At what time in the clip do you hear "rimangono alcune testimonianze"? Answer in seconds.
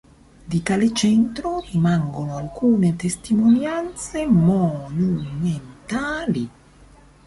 1.59-4.25